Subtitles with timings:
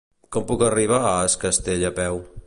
[0.35, 2.19] Com puc arribar a Es Castell a peu?